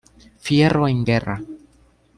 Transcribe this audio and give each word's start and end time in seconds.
Fierro 0.39 0.87
en 0.87 1.03
Guerra". 1.05 1.39